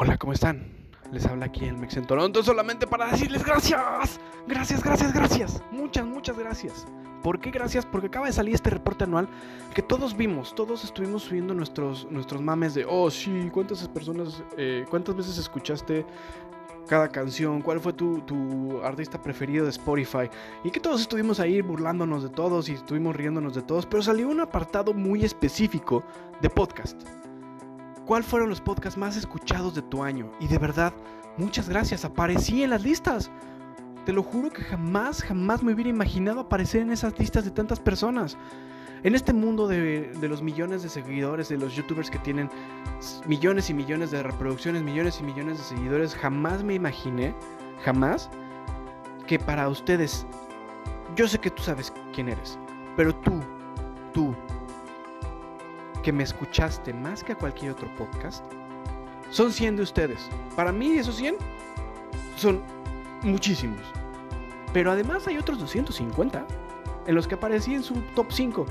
[0.00, 0.64] Hola, ¿cómo están?
[1.10, 4.20] Les habla aquí el Mex en Toronto solamente para decirles gracias.
[4.46, 5.60] Gracias, gracias, gracias.
[5.72, 6.86] Muchas, muchas gracias.
[7.20, 7.84] ¿Por qué gracias?
[7.84, 9.28] Porque acaba de salir este reporte anual
[9.74, 14.86] que todos vimos, todos estuvimos subiendo nuestros, nuestros mames de, oh sí, ¿cuántas personas, eh,
[14.88, 16.06] cuántas veces escuchaste
[16.86, 17.60] cada canción?
[17.60, 20.30] ¿Cuál fue tu, tu artista preferido de Spotify?
[20.62, 24.28] Y que todos estuvimos ahí burlándonos de todos y estuvimos riéndonos de todos, pero salió
[24.28, 26.04] un apartado muy específico
[26.40, 27.17] de podcast.
[28.08, 30.32] ¿Cuál fueron los podcasts más escuchados de tu año?
[30.40, 30.94] Y de verdad,
[31.36, 33.30] muchas gracias, aparecí en las listas.
[34.06, 37.80] Te lo juro que jamás, jamás me hubiera imaginado aparecer en esas listas de tantas
[37.80, 38.38] personas.
[39.02, 42.48] En este mundo de, de, los millones de seguidores, de los youtubers que tienen
[43.26, 47.34] millones y millones de reproducciones, millones y millones de seguidores, jamás me imaginé,
[47.84, 48.30] jamás,
[49.26, 50.26] que para ustedes,
[51.14, 52.58] yo sé que tú sabes quién eres,
[52.96, 53.38] pero tú,
[54.14, 54.34] tú,
[56.02, 58.44] que me escuchaste más que a cualquier otro podcast,
[59.30, 60.28] son 100 de ustedes.
[60.56, 61.36] Para mí esos 100
[62.36, 62.62] son
[63.22, 63.80] muchísimos.
[64.72, 66.46] Pero además hay otros 250
[67.06, 68.66] en los que aparecí en su top 5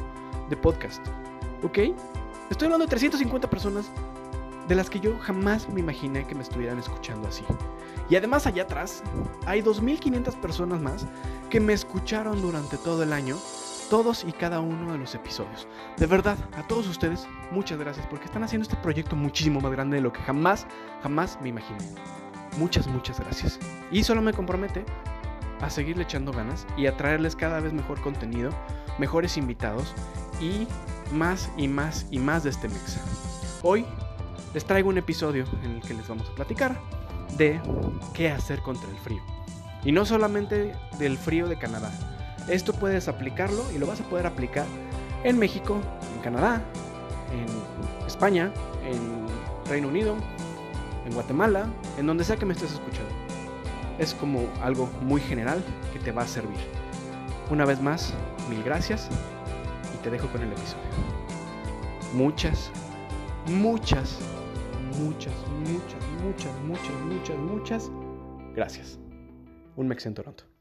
[0.50, 1.06] de podcast.
[1.64, 1.80] ¿Ok?
[2.50, 3.90] Estoy hablando de 350 personas
[4.68, 7.44] de las que yo jamás me imaginé que me estuvieran escuchando así.
[8.10, 9.04] Y además allá atrás
[9.46, 11.06] hay 2.500 personas más
[11.50, 13.38] que me escucharon durante todo el año
[13.90, 15.68] todos y cada uno de los episodios.
[15.98, 19.98] De verdad, a todos ustedes, muchas gracias porque están haciendo este proyecto muchísimo más grande
[19.98, 20.68] de lo que jamás,
[21.02, 21.80] jamás me imaginé.
[22.58, 23.60] Muchas, muchas gracias.
[23.92, 24.84] Y solo me compromete
[25.62, 28.52] a seguirle echando ganas y a traerles cada vez mejor contenido,
[29.00, 29.94] mejores invitados
[30.42, 30.68] y
[31.12, 33.02] más y más y más de este Mexa.
[33.64, 33.86] Hoy
[34.54, 36.80] les traigo un episodio en el que les vamos a platicar
[37.38, 37.60] de
[38.14, 39.22] qué hacer contra el frío.
[39.84, 41.92] Y no solamente del frío de Canadá,
[42.48, 44.66] esto puedes aplicarlo y lo vas a poder aplicar
[45.24, 45.80] en México,
[46.16, 46.62] en Canadá,
[47.32, 48.52] en España,
[48.86, 49.26] en
[49.70, 50.16] Reino Unido,
[51.06, 51.68] en Guatemala,
[51.98, 53.10] en donde sea que me estés escuchando.
[54.00, 56.58] Es como algo muy general que te va a servir.
[57.50, 58.14] Una vez más,
[58.50, 59.10] mil gracias
[59.94, 60.84] y te dejo con el episodio.
[62.14, 62.72] Muchas,
[63.48, 64.20] muchas,
[64.98, 67.92] muchas, muchas, muchas, muchas, muchas, muchas
[68.56, 69.00] gracias.
[69.76, 70.57] Un Mex en Toronto.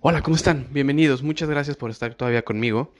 [0.00, 0.66] Hola, ¿cómo están?
[0.72, 1.22] Bienvenidos.
[1.22, 2.92] Muchas gracias por estar todavía conmigo.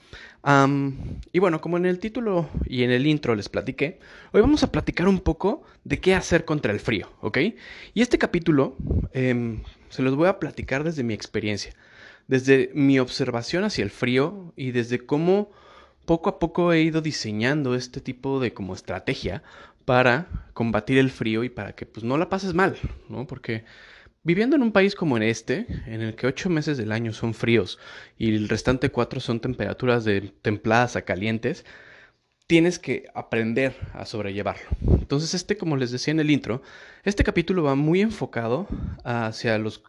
[1.32, 4.00] Y bueno, como en el título y en el intro les platiqué,
[4.32, 7.38] hoy vamos a platicar un poco de qué hacer contra el frío, ¿ok?
[7.92, 8.76] Y este capítulo
[9.12, 11.74] eh, se los voy a platicar desde mi experiencia,
[12.28, 15.50] desde mi observación hacia el frío y desde cómo
[16.06, 19.42] poco a poco he ido diseñando este tipo de como estrategia
[19.84, 22.76] para combatir el frío y para que pues no la pases mal,
[23.10, 23.26] ¿no?
[23.26, 23.64] Porque
[24.26, 27.78] Viviendo en un país como este, en el que ocho meses del año son fríos
[28.18, 31.64] y el restante cuatro son temperaturas de templadas a calientes,
[32.48, 34.66] tienes que aprender a sobrellevarlo.
[34.98, 36.60] Entonces, este, como les decía en el intro,
[37.04, 38.66] este capítulo va muy enfocado
[39.04, 39.84] hacia los,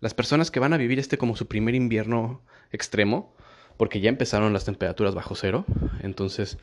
[0.00, 2.42] las personas que van a vivir este como su primer invierno
[2.72, 3.34] extremo,
[3.78, 5.64] porque ya empezaron las temperaturas bajo cero.
[6.02, 6.58] Entonces,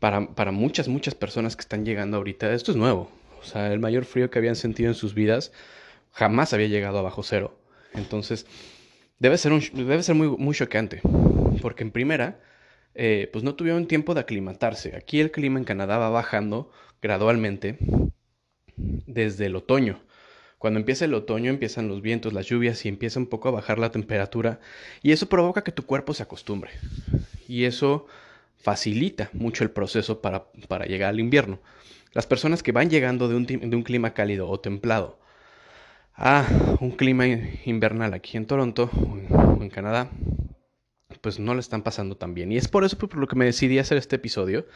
[0.00, 3.10] para, para muchas, muchas personas que están llegando ahorita, esto es nuevo.
[3.40, 5.50] O sea, el mayor frío que habían sentido en sus vidas
[6.16, 7.58] jamás había llegado a bajo cero.
[7.92, 8.46] Entonces,
[9.18, 11.02] debe ser, debe ser muy, muy choqueante,
[11.60, 12.40] porque en primera,
[12.94, 14.96] eh, pues no tuvieron tiempo de aclimatarse.
[14.96, 16.72] Aquí el clima en Canadá va bajando
[17.02, 17.76] gradualmente
[18.76, 20.00] desde el otoño.
[20.56, 23.78] Cuando empieza el otoño empiezan los vientos, las lluvias y empieza un poco a bajar
[23.78, 24.58] la temperatura
[25.02, 26.70] y eso provoca que tu cuerpo se acostumbre.
[27.46, 28.06] Y eso
[28.56, 31.60] facilita mucho el proceso para, para llegar al invierno.
[32.14, 35.18] Las personas que van llegando de un, de un clima cálido o templado
[36.16, 36.46] a
[36.80, 40.10] un clima invernal aquí en Toronto o en Canadá,
[41.20, 42.52] pues no le están pasando tan bien.
[42.52, 44.66] Y es por eso por lo que me decidí hacer este episodio,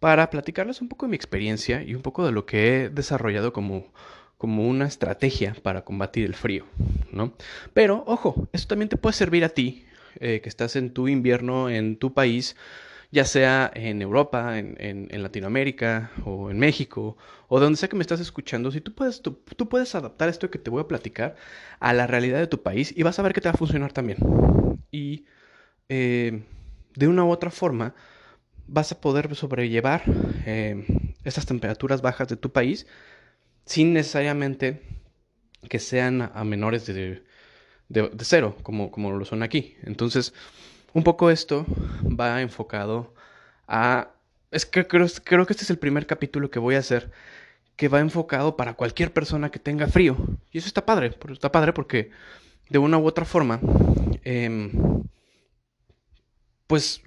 [0.00, 3.52] para platicarles un poco de mi experiencia y un poco de lo que he desarrollado
[3.52, 3.92] como,
[4.36, 6.66] como una estrategia para combatir el frío,
[7.12, 7.34] ¿no?
[7.72, 9.86] Pero, ojo, esto también te puede servir a ti,
[10.20, 12.56] eh, que estás en tu invierno en tu país,
[13.16, 17.16] ya sea en Europa, en, Latinoamérica o en México
[17.48, 20.58] o donde sea que me estás escuchando, si tú puedes, tú, puedes adaptar esto que
[20.58, 21.34] te voy a platicar
[21.80, 23.94] a la realidad de tu país y vas a ver que te va a funcionar
[23.94, 24.18] también.
[24.90, 25.24] Y
[25.88, 26.42] eh,
[26.94, 27.94] de una u otra forma
[28.66, 30.02] vas a poder sobrellevar
[30.44, 30.84] eh,
[31.24, 32.86] esas temperaturas bajas de tu país
[33.64, 34.82] sin necesariamente
[35.70, 37.22] que sean a menores de,
[37.88, 39.74] de, cero, como, como lo son aquí.
[39.84, 40.34] Entonces,
[40.96, 41.66] un poco esto
[42.18, 43.12] va enfocado
[43.68, 44.12] a...
[44.50, 47.12] Es que creo, creo que este es el primer capítulo que voy a hacer
[47.76, 50.16] que va enfocado para cualquier persona que tenga frío.
[50.50, 52.10] Y eso está padre, está padre porque
[52.70, 53.60] de una u otra forma,
[54.24, 54.70] eh,
[56.66, 57.02] pues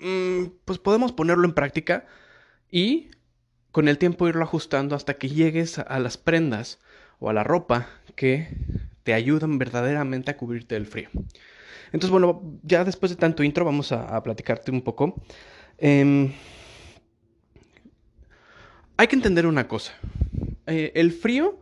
[0.00, 2.06] mm, pues podemos ponerlo en práctica
[2.70, 3.10] y
[3.72, 6.78] con el tiempo irlo ajustando hasta que llegues a las prendas
[7.18, 8.56] o a la ropa que
[9.02, 11.10] te ayudan verdaderamente a cubrirte del frío.
[11.86, 15.14] Entonces, bueno, ya después de tanto intro vamos a, platicarte un poco.
[15.78, 16.32] Em,
[18.96, 19.92] hay que entender una cosa.
[20.66, 21.60] Eh, el frío,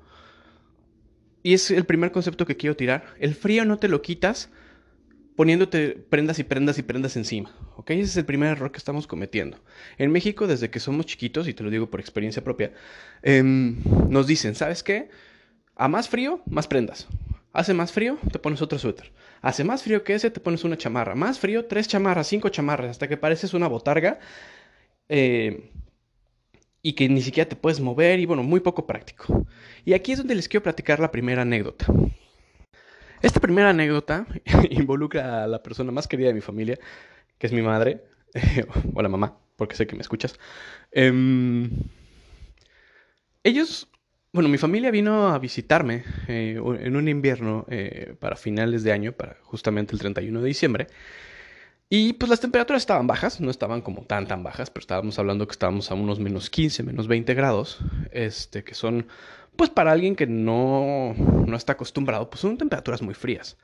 [1.43, 4.51] y es el primer concepto que quiero tirar, el frío no te lo quitas
[5.37, 7.53] poniéndote prendas y prendas y prendas encima.
[7.77, 7.91] ¿Ok?
[7.91, 9.59] Ese es el primer error que estamos cometiendo.
[9.99, 12.73] En México, desde que somos chiquitos, y te lo digo por experiencia propia,
[13.23, 13.79] em,
[14.09, 15.11] nos dicen, ¿sabes qué?
[15.77, 17.09] A más frío, más prendas.
[17.53, 19.13] Hace más frío, te pones otro suéter.
[19.45, 21.15] Hace más frío que ese, te pones una chamarra.
[21.15, 24.19] Más frío, tres chamarras, cinco chamarras, hasta que pareces una botarga.
[25.11, 25.71] Eh,
[26.81, 29.47] y que ni siquiera te puedes mover y bueno, muy poco práctico.
[29.85, 31.87] Y aquí es donde les quiero platicar la primera anécdota.
[33.21, 34.27] Esta primera anécdota
[34.71, 36.79] involucra a la persona más querida de mi familia,
[37.37, 38.03] que es mi madre,
[38.95, 40.41] o la mamá, porque sé que me escuchas.
[40.91, 41.71] Em,
[43.43, 43.91] ellos,
[44.35, 49.13] bueno, mi familia vino a visitarme eh, en un invierno eh, para finales de año,
[49.13, 50.87] para justamente el 31 de diciembre.
[51.89, 55.47] Y pues las temperaturas estaban bajas, no estaban como tan tan bajas, pero estábamos hablando
[55.47, 57.79] que estábamos a unos menos 15, menos 20 grados,
[58.11, 59.07] este, que son,
[59.55, 63.57] pues para alguien que no, no está acostumbrado, pues son temperaturas muy frías.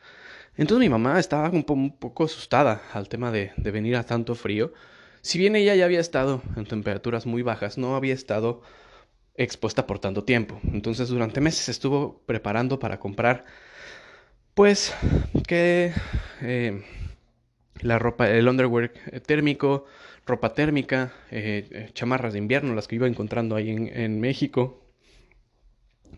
[0.56, 1.64] Entonces mi mamá estaba un,
[1.98, 4.72] poco asustada al tema de, de venir a tanto frío.
[5.20, 8.62] Si bien ella ya había estado en temperaturas muy bajas, no había estado
[9.42, 10.60] expuesta por tanto tiempo.
[10.72, 13.44] Entonces durante meses estuvo preparando para comprar,
[14.54, 14.94] pues,
[15.46, 15.92] que...
[16.42, 16.82] Eh,
[17.82, 19.86] la ropa, el underwear eh, térmico,
[20.26, 24.84] ropa térmica, eh, eh, chamarras de invierno, las que iba encontrando ahí en, México,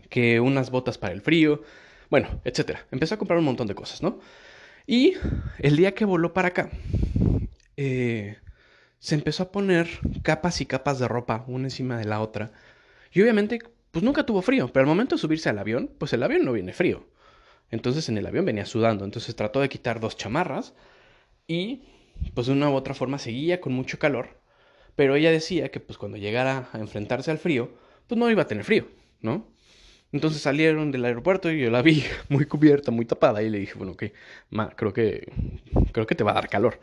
[0.09, 1.63] que unas botas para el frío,
[2.11, 2.87] bueno, etcétera.
[2.91, 4.21] Empezó a comprar un montón de cosas, ¿no?
[4.87, 5.15] Y
[5.59, 6.71] el día que voló para acá,
[7.77, 9.89] se empezó a poner
[10.23, 12.53] capas y capas de ropa una encima de la otra.
[13.13, 13.61] Y obviamente,
[13.91, 16.53] pues nunca tuvo frío, pero al momento de subirse al avión, pues el avión no
[16.53, 17.07] viene frío.
[17.71, 19.05] Entonces en el avión venía sudando.
[19.05, 20.75] Entonces trató de quitar dos chamarras
[21.47, 21.83] y
[22.35, 24.41] pues de una u otra forma seguía con mucho calor,
[24.97, 27.71] pero ella decía que pues cuando llegara a enfrentarse al frío,
[28.07, 28.87] pues no iba a tener frío,
[29.21, 29.49] ¿no?
[30.13, 33.75] Entonces salieron del aeropuerto y yo la vi muy cubierta, muy tapada y le dije,
[33.77, 34.13] bueno, que
[34.77, 35.33] creo que
[35.93, 36.79] creo que te va a dar calor,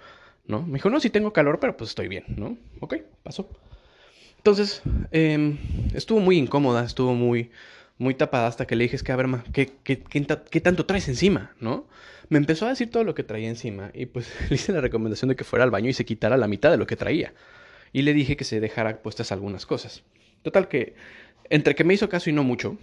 [0.45, 0.63] ¿no?
[0.63, 2.57] Me dijo, no, sí tengo calor, pero pues estoy bien, ¿no?
[2.79, 3.49] Ok, pasó.
[4.39, 4.81] Entonces,
[5.11, 5.57] em,
[5.93, 7.51] estuvo muy incómoda, estuvo muy,
[7.97, 11.07] muy tapada hasta que le dije, es que a ver, ¿qué, qué, qué tanto traes
[11.07, 11.87] encima, no?
[12.29, 15.29] me empezó a decir todo lo que traía encima y pues le hice la recomendación
[15.29, 17.33] de que fuera al baño y se quitara la mitad de lo que traía.
[17.91, 20.03] Y le dije que se dejara puestas algunas cosas.
[20.43, 20.93] Total que,
[21.49, 22.77] entre que me hizo caso y no mucho,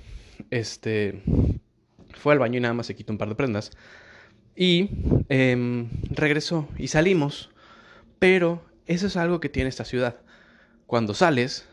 [0.50, 1.23] este,
[2.11, 3.70] fue al baño y nada más se quitó un par de prendas.
[4.56, 4.91] Y
[5.29, 7.50] em, regresó y salimos.
[8.19, 10.17] Pero eso es algo que tiene esta ciudad.
[10.87, 11.67] Cuando sales,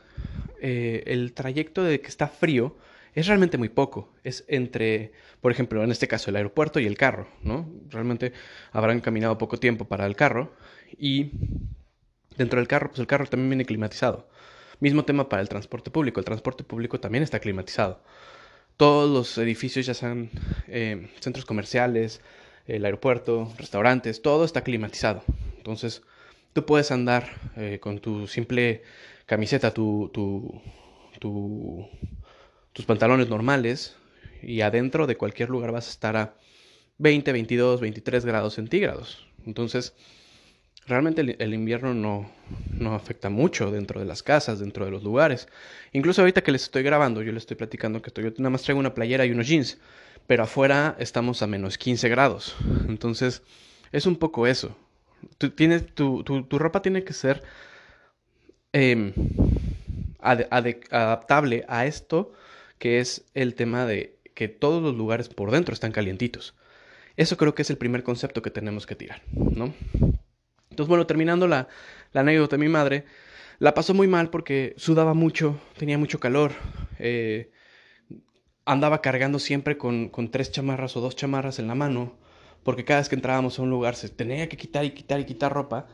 [0.62, 2.75] eh, el trayecto de que está frío
[3.15, 4.12] es realmente muy poco.
[4.24, 5.12] Es entre,
[5.42, 7.69] por ejemplo, en este caso, el aeropuerto y el carro, ¿no?
[7.89, 8.33] Realmente
[8.71, 10.54] habrán caminado poco tiempo para el carro
[10.98, 11.31] y
[12.38, 14.27] dentro del carro, pues el carro también viene climatizado.
[14.80, 16.19] Mismo tema para el transporte público.
[16.19, 18.01] El transporte público también está climatizado.
[18.77, 20.31] Todos los edificios, ya sean
[20.68, 22.21] eh, centros comerciales,
[22.65, 25.24] el aeropuerto, restaurantes, todo está climatizado.
[25.57, 26.01] Entonces,
[26.53, 28.83] tú puedes andar eh, con tu simple
[29.25, 30.62] camiseta, tu, tu,
[31.19, 31.89] tu
[32.74, 33.95] tus pantalones normales
[34.41, 36.36] y adentro de cualquier lugar vas a estar a
[36.98, 39.27] 20, 22, 23 grados centígrados.
[39.45, 39.93] Entonces,
[40.86, 42.29] realmente el, invierno no,
[42.72, 45.48] no, afecta mucho dentro de las casas, dentro de los lugares.
[45.93, 48.63] Incluso ahorita que les estoy grabando, yo les estoy platicando que estoy, yo nada más
[48.63, 49.77] traigo una playera y unos jeans,
[50.27, 52.55] pero afuera estamos a menos 15 grados.
[52.88, 53.43] Entonces,
[53.91, 54.75] es un poco eso.
[55.56, 57.44] Tienes, tu, tu, ropa tiene que ser
[58.72, 59.13] em,
[60.20, 62.32] adaptable a esto
[62.80, 66.56] que es el tema de que todos los lugares por dentro están calientitos.
[67.15, 69.74] Eso creo que es el primer concepto que tenemos que tirar, ¿no?
[70.70, 71.68] Entonces, bueno, terminando la,
[72.13, 73.06] anécdota de mi madre,
[73.60, 76.53] la pasó muy mal porque sudaba mucho, tenía mucho calor,
[76.98, 77.51] eh,
[78.65, 82.18] andaba cargando siempre con, con, tres chamarras o dos chamarras en la mano,
[82.63, 85.25] porque cada vez que entrábamos a un lugar se tenía que quitar y quitar y
[85.25, 85.88] quitar ropa,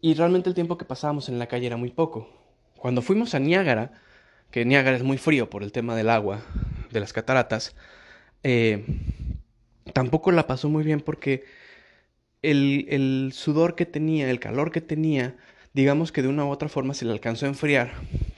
[0.00, 2.28] y realmente el tiempo que pasábamos en la calle era muy poco.
[2.76, 3.92] Cuando fuimos a Niágara,
[4.50, 6.42] que Niágara es muy frío por el tema del agua,
[6.90, 7.74] de las cataratas,
[8.42, 8.84] eh,
[9.92, 11.44] tampoco la pasó muy bien porque
[12.42, 15.36] el, el, sudor que tenía, el calor que tenía,
[15.74, 17.92] digamos que de una u otra forma se le alcanzó a enfriar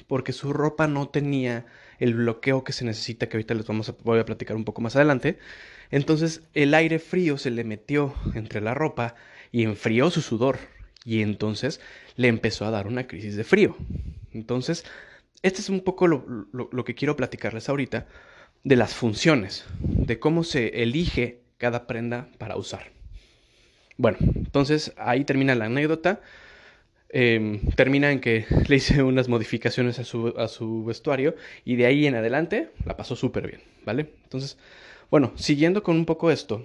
[0.09, 1.67] porque su ropa no tenía
[2.01, 4.83] el bloqueo que se necesita, que ahorita les vamos a, voy a platicar un poco
[4.83, 5.39] más adelante.
[5.91, 9.15] Entonces el aire frío se le metió entre la ropa
[9.53, 10.59] y enfrió su sudor.
[11.05, 11.81] y entonces
[12.17, 13.77] le empezó a dar una crisis de frío.
[14.33, 14.85] Entonces,
[15.43, 18.07] este es un poco lo, que quiero platicarles ahorita
[18.63, 22.93] de las funciones, de cómo se elige cada prenda para usar.
[23.97, 26.21] Bueno, entonces ahí termina la anécdota.
[27.13, 31.87] Em, termina en que le hice unas modificaciones a su, a su vestuario y de
[31.87, 34.13] ahí en adelante la pasó súper bien, ¿vale?
[34.25, 34.59] Entonces,
[35.11, 36.65] bueno, siguiendo con un poco esto,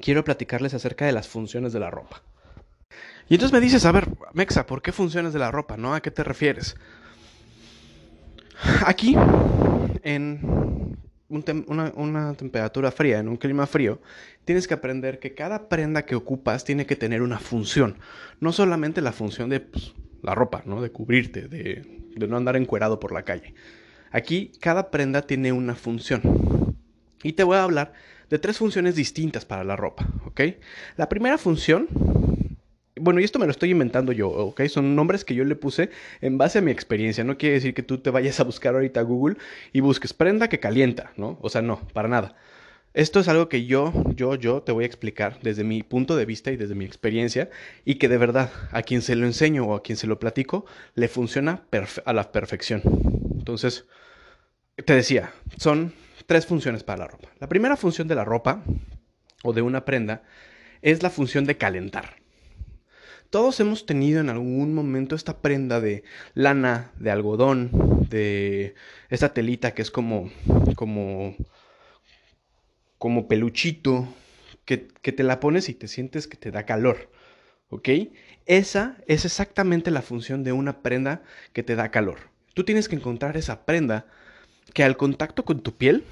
[0.00, 2.22] quiero platicarles acerca de las funciones de la ropa.
[3.28, 5.76] Y entonces me dices, a ver, Mexa, ¿por qué funciones de la ropa?
[5.76, 5.94] ¿No?
[5.94, 6.76] ¿A qué te refieres?
[8.84, 9.16] Aquí,
[10.02, 10.96] en
[11.30, 14.00] una, temperatura fría, en un clima frío,
[14.44, 17.96] tienes que aprender que cada prenda que ocupas tiene que tener una función.
[18.40, 20.82] No solamente la función de pues, la ropa, ¿no?
[20.82, 21.82] De cubrirte, de,
[22.14, 23.54] de no andar encuerado por la calle.
[24.10, 26.20] Aquí, cada prenda tiene una función.
[27.22, 27.92] Y te voy a hablar
[28.28, 30.40] de tres funciones distintas para la ropa, ¿ok?
[30.96, 31.88] La primera función
[33.00, 34.62] bueno, y esto me lo estoy inventando yo, ¿ok?
[34.66, 35.90] Son nombres que yo le puse
[36.20, 37.24] en base a mi experiencia.
[37.24, 39.36] No quiere decir que tú te vayas a buscar ahorita a Google
[39.72, 41.38] y busques prenda que calienta, ¿no?
[41.40, 42.36] O sea, no, para nada.
[42.92, 46.26] Esto es algo que yo, yo, yo te voy a explicar desde mi punto de
[46.26, 47.48] vista y desde mi experiencia
[47.84, 50.66] y que de verdad a quien se lo enseño o a quien se lo platico
[50.94, 51.62] le funciona
[52.04, 52.82] a la perfección.
[53.38, 53.86] Entonces,
[54.84, 55.92] te decía, son
[56.26, 57.28] tres funciones para la ropa.
[57.38, 58.64] La primera función de la ropa
[59.44, 60.22] o de una prenda
[60.82, 62.19] es la función de calentar.
[63.30, 66.02] Todos hemos tenido en algún momento esta prenda de
[66.34, 67.70] lana, de algodón,
[68.10, 68.74] de
[69.08, 70.32] esta telita que es como,
[70.74, 71.36] como,
[72.98, 74.12] como peluchito,
[74.64, 74.78] que,
[75.12, 77.08] te la pones y te sientes que te da calor.
[77.68, 77.88] ¿Ok?
[78.46, 81.22] Esa es exactamente la función de una prenda
[81.52, 82.30] que te da calor.
[82.54, 84.06] Tú tienes que encontrar esa prenda
[84.74, 86.04] que al contacto con tu piel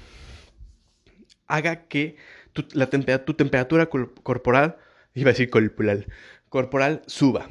[1.47, 2.15] haga que
[2.53, 4.77] tu temperatura corporal,
[5.15, 6.07] iba a decir corporal,
[6.49, 7.47] corporal suba.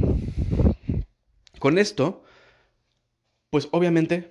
[1.58, 2.24] Con esto,
[3.50, 4.30] pues obviamente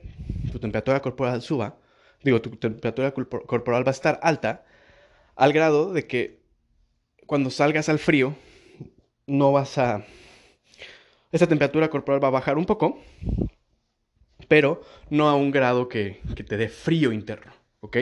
[0.51, 1.77] tu temperatura corporal suba,
[2.23, 4.65] digo, tu temperatura corporal va a estar alta
[5.35, 6.39] al grado de que
[7.25, 8.35] cuando salgas al frío
[9.25, 10.05] no vas a...
[11.31, 12.99] Esa temperatura corporal va a bajar un poco,
[14.47, 17.97] pero no a un grado que, que te dé frío interno, ¿ok?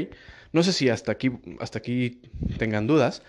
[0.53, 2.21] No sé si hasta aquí, hasta aquí
[2.57, 3.23] tengan dudas,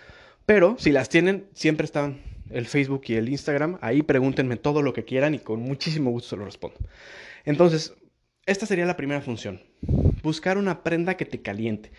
[0.45, 3.77] pero si las tienen, siempre están el Facebook y el Instagram.
[3.81, 6.77] Ahí pregúntenme todo lo que quieran y con muchísimo gusto se lo respondo.
[7.45, 7.93] Entonces,
[8.45, 9.61] esta sería la primera función.
[10.23, 11.91] Buscar una prenda que te caliente.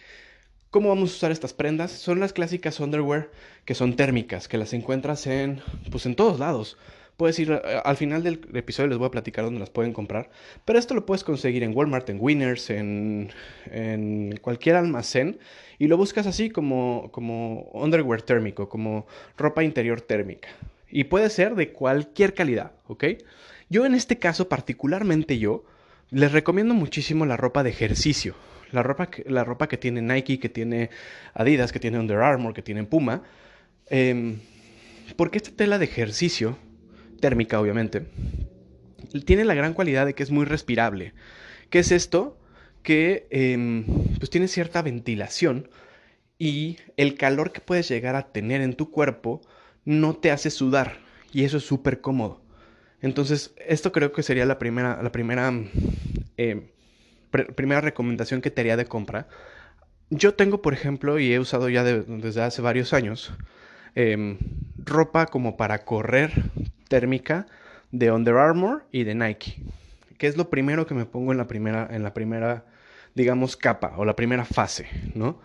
[0.70, 1.92] ¿Cómo vamos a usar estas prendas?
[1.92, 3.30] Son las clásicas underwear
[3.64, 6.76] que son térmicas, que las encuentras en, pues en todos lados.
[7.18, 10.30] Puedes ir, eh, al final del episodio les voy a platicar dónde las pueden comprar,
[10.64, 13.32] pero esto lo puedes conseguir en Walmart, en Winners, en,
[14.40, 15.40] cualquier almacén
[15.80, 20.48] y lo buscas así como, como underwear térmico, como ropa interior térmica.
[20.88, 23.04] Y puede ser de cualquier calidad, ¿ok?
[23.68, 25.64] Yo en este caso, particularmente yo,
[26.10, 28.36] les recomiendo muchísimo la ropa de ejercicio.
[28.70, 30.90] La ropa que, la ropa que tiene Nike, que tiene
[31.34, 33.24] Adidas, que tiene Under Armour, que tiene Puma.
[33.88, 34.38] Em,
[35.16, 36.56] porque esta tela de ejercicio
[37.18, 38.06] térmica obviamente,
[39.24, 41.12] tiene la gran cualidad de que es muy respirable.
[41.70, 42.38] ¿Qué es esto?
[42.82, 43.84] Que em,
[44.18, 45.68] pues tiene cierta ventilación
[46.38, 49.40] y el calor que puedes llegar a tener en tu cuerpo
[49.84, 50.98] no te hace sudar
[51.32, 52.40] y eso es súper cómodo.
[53.00, 55.52] Entonces, esto creo que sería la primera, la primera,
[56.36, 56.68] em,
[57.30, 59.28] primera recomendación que te haría de compra.
[60.10, 63.32] Yo tengo, por ejemplo, y he usado ya desde hace varios años,
[63.94, 64.38] em,
[64.78, 66.50] ropa como para correr
[66.88, 67.46] térmica
[67.92, 69.62] de Under Armour y de Nike,
[70.18, 72.64] que es lo primero que me pongo en la primera, en la primera
[73.18, 75.40] digamos, capa o la primera fase, ¿no?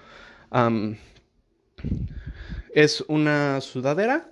[2.74, 4.30] es una sudadera,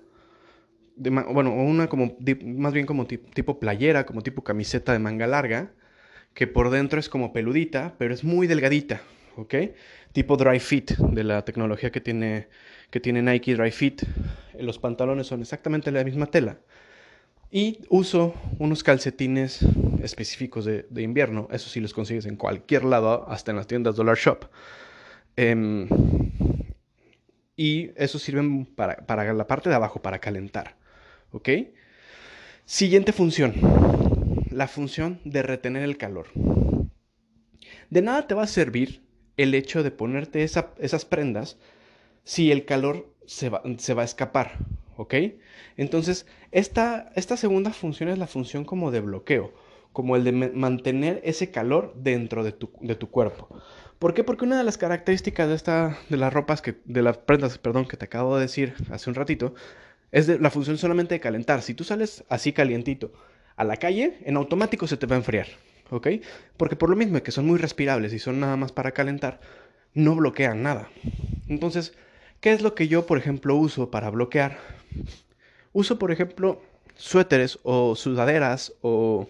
[0.96, 5.74] bueno, una como, más bien como tipo playera, como tipo camiseta de manga larga,
[6.36, 9.01] que por dentro es como peludita, pero es muy delgadita,
[9.36, 9.56] ¿ok?
[10.13, 12.48] Tipo dry fit de la tecnología que tiene,
[12.91, 14.03] que tiene Nike Dry Fit.
[14.60, 16.60] Los pantalones son exactamente la misma tela.
[17.51, 19.60] Y uso unos calcetines
[20.01, 21.50] específicos de, invierno.
[21.51, 24.46] Eso sí los consigues en cualquier lado, hasta en las tiendas Dollar Shop.
[25.36, 25.88] Em,
[27.58, 30.77] y eso sirven para, para, la parte de abajo, para calentar.
[31.31, 31.50] ¿Ok?
[32.65, 33.53] Siguiente función.
[34.50, 36.27] La función de retener el calor.
[37.89, 39.01] De nada te va a servir
[39.36, 41.58] el hecho de ponerte esas prendas
[42.24, 44.58] si el calor se va, se va a escapar.
[44.98, 45.15] ¿Ok?
[45.77, 49.53] Entonces, esta, esta segunda función es la función como de bloqueo,
[49.93, 53.48] como el de mantener ese calor dentro de tu, de tu, cuerpo.
[54.00, 54.24] ¿Por qué?
[54.24, 57.88] Porque una de las características de, esta, de las ropas, que, de las prendas, perdón,
[57.88, 59.53] que te acabo de decir hace un ratito,
[60.12, 61.62] Es la función solamente de calentar.
[61.62, 63.13] Si tú sales así calientito
[63.55, 65.48] a la calle, en automático se te va a enfriar.
[65.89, 66.07] ¿Ok?
[66.57, 69.41] Porque por lo mismo que son muy respirables y son nada más para calentar,
[69.93, 70.89] no bloquean nada.
[71.48, 71.93] Entonces,
[72.39, 74.57] ¿qué es lo que yo, por ejemplo, uso para bloquear?
[75.74, 76.62] Uso, por ejemplo,
[76.95, 79.27] suéteres o sudaderas o...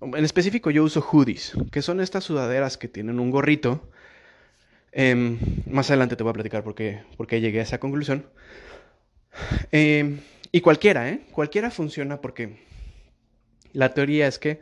[0.00, 3.88] En específico yo uso hoodies, que son estas sudaderas que tienen un gorrito.
[4.92, 7.04] Em, más adelante te voy a platicar por qué,
[7.40, 8.24] llegué a esa conclusión.
[9.72, 10.20] Em,
[10.52, 11.26] y cualquiera, ¿eh?
[11.32, 12.58] Cualquiera funciona porque
[13.72, 14.60] la teoría es que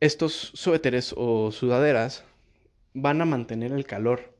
[0.00, 2.24] estos suéteres o sudaderas
[2.92, 4.34] van a mantener el calor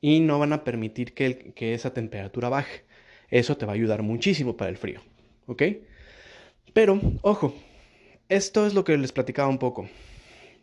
[0.00, 2.84] y no van a permitir que, que esa temperatura baje.
[3.30, 5.00] Eso te va a ayudar muchísimo para el frío.
[5.46, 5.62] ¿Ok?
[6.72, 7.54] Pero, ojo,
[8.28, 9.88] esto es lo que les platicaba un poco.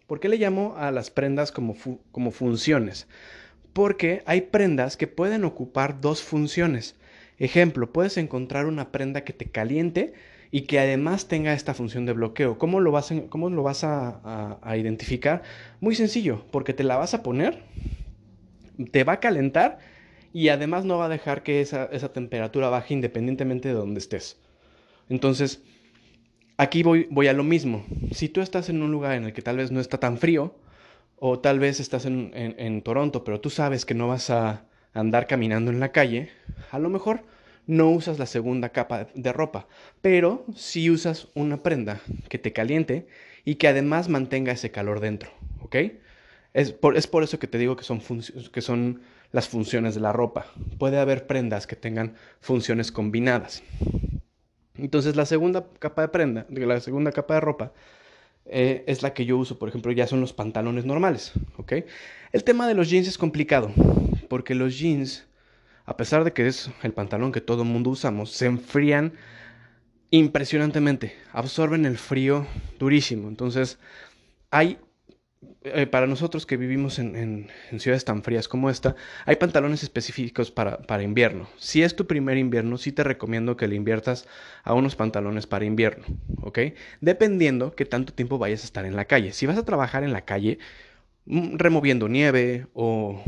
[0.07, 1.75] ¿Por qué le llamo a las prendas como,
[2.11, 3.07] como funciones?
[3.73, 6.95] Porque hay prendas que pueden ocupar dos funciones.
[7.37, 10.13] Ejemplo, puedes encontrar una prenda que te caliente
[10.51, 12.57] y que además tenga esta función de bloqueo.
[12.57, 15.43] ¿Cómo lo vas, a, cómo lo vas a, identificar?
[15.81, 17.63] Muy sencillo, porque te la vas a poner,
[18.91, 19.79] te va a calentar
[20.35, 24.37] y además no va a dejar que esa, esa temperatura baje independientemente de donde estés.
[25.07, 25.63] Entonces,
[26.57, 27.85] aquí voy, voy a lo mismo.
[28.11, 30.53] Si tú estás en un lugar en el que tal vez no está tan frío,
[31.15, 35.25] o tal vez estás en, en, Toronto, pero tú sabes que no vas a andar
[35.25, 36.31] caminando en la calle,
[36.69, 37.21] a lo mejor
[37.65, 39.69] no usas la segunda capa de ropa,
[40.01, 43.07] pero sí usas una prenda que te caliente
[43.45, 45.77] y que además mantenga ese calor dentro, ¿ok?
[46.53, 48.01] Es por, es por eso que te digo que son,
[48.51, 48.99] que son
[49.31, 50.45] las funciones de la ropa.
[50.77, 53.63] Puede haber prendas que tengan funciones combinadas.
[54.77, 57.71] Entonces la segunda capa de prenda, la segunda capa de ropa,
[58.45, 61.73] eh, es la que yo uso, por ejemplo, ya son los pantalones normales, ¿ok?
[62.31, 63.71] El tema de los jeans es complicado,
[64.29, 65.25] porque los jeans,
[65.85, 69.13] a pesar de que es el pantalón que todo el mundo usamos, se enfrían
[70.11, 72.45] impresionantemente, absorben el frío
[72.77, 73.29] durísimo.
[73.29, 73.79] Entonces,
[74.51, 74.77] hay
[75.63, 81.03] eh, para nosotros que vivimos en, ciudades tan frías como esta, hay pantalones específicos para,
[81.03, 81.49] invierno.
[81.57, 84.27] Si es tu primer invierno, sí te recomiendo que le inviertas
[84.63, 86.05] a unos pantalones para invierno,
[86.41, 86.59] ¿ok?
[87.01, 89.33] Dependiendo que tanto tiempo vayas a estar en la calle.
[89.33, 90.59] Si vas a trabajar en la calle,
[91.25, 93.21] mm, removiendo nieve o,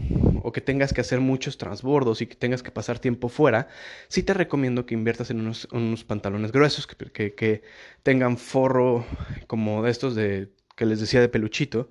[0.43, 3.67] o, que tengas que hacer muchos transbordos y que tengas que pasar tiempo fuera,
[4.07, 7.63] sí te recomiendo que inviertas en unos, unos pantalones gruesos que, que, que,
[8.03, 9.05] tengan forro
[9.47, 11.89] como de estos de que les decía de peluchito,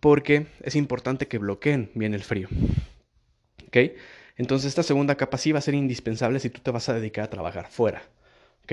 [0.00, 2.48] porque es importante que bloqueen bien el frío.
[3.68, 3.76] ¿Ok?
[4.36, 7.24] Entonces esta segunda capa sí va a ser indispensable si tú te vas a dedicar
[7.24, 8.02] a trabajar fuera.
[8.64, 8.72] ¿Ok?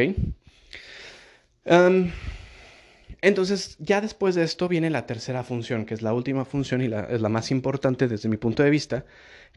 [3.22, 6.86] entonces ya después de esto viene la tercera función, que es la última función y
[6.86, 9.06] es la más importante desde mi punto de vista,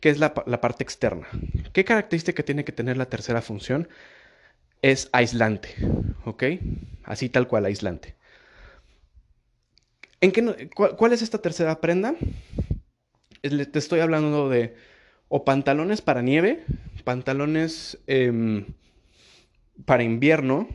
[0.01, 1.27] que es la, la parte externa.
[1.74, 3.88] ¿Qué característica tiene que tener la tercera función?
[4.81, 5.74] Es aislante.
[6.24, 6.44] ¿Ok?
[7.05, 8.17] Así tal cual aislante.
[10.20, 12.14] ¿En qué cuál, es esta tercera prenda?
[13.40, 14.74] te estoy hablando de
[15.28, 16.64] o pantalones para nieve,
[17.04, 18.66] pantalones em,
[19.85, 20.68] para invierno,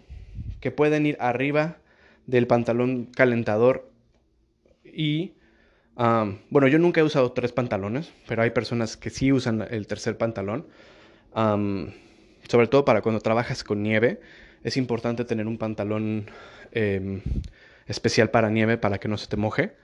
[0.61, 1.77] que pueden ir arriba
[2.25, 3.91] del pantalón calentador
[4.85, 5.33] y...
[5.95, 10.17] bueno, yo nunca he usado tres pantalones, pero hay personas que sí usan el tercer
[10.17, 10.67] pantalón.
[11.33, 14.21] sobre todo para cuando trabajas con nieve,
[14.63, 16.27] es importante tener un pantalón
[16.71, 17.21] em,
[17.87, 19.75] especial para nieve para que no se te moje.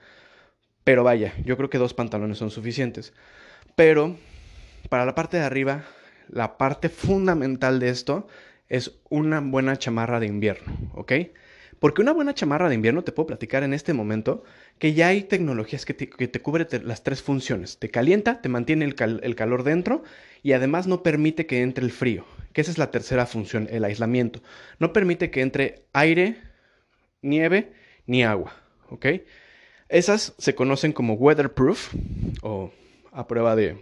[0.84, 3.12] Pero vaya, yo creo que dos pantalones son suficientes.
[3.76, 4.16] Pero
[4.88, 5.84] para la parte de arriba,
[6.28, 8.26] la parte fundamental de esto
[8.68, 11.12] es una buena chamarra de invierno, ¿ok?
[11.80, 14.44] Porque una buena chamarra de invierno, te puedo platicar en este momento,
[14.78, 17.78] que ya hay tecnologías que te, que cubren las tres funciones.
[17.78, 20.02] Te calienta, te mantiene el, el, calor dentro
[20.42, 23.84] y además no permite que entre el frío, que esa es la tercera función, el
[23.84, 24.42] aislamiento.
[24.78, 26.36] No permite que entre aire,
[27.22, 27.72] nieve
[28.10, 28.52] ni agua,
[28.88, 29.06] ¿ok?
[29.88, 31.94] Esas se conocen como weatherproof
[32.42, 32.72] o
[33.12, 33.78] a prueba de,